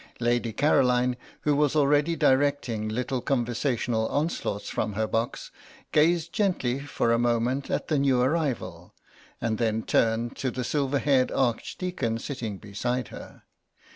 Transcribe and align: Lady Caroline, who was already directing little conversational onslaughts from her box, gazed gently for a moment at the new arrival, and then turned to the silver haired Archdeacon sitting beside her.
Lady 0.19 0.51
Caroline, 0.51 1.15
who 1.41 1.55
was 1.55 1.75
already 1.75 2.15
directing 2.15 2.89
little 2.89 3.21
conversational 3.21 4.07
onslaughts 4.07 4.67
from 4.67 4.93
her 4.93 5.05
box, 5.05 5.51
gazed 5.91 6.33
gently 6.33 6.79
for 6.79 7.11
a 7.11 7.19
moment 7.19 7.69
at 7.69 7.87
the 7.87 7.99
new 7.99 8.19
arrival, 8.19 8.95
and 9.39 9.59
then 9.59 9.83
turned 9.83 10.35
to 10.35 10.49
the 10.49 10.63
silver 10.63 10.97
haired 10.97 11.31
Archdeacon 11.31 12.17
sitting 12.17 12.57
beside 12.57 13.09
her. 13.09 13.43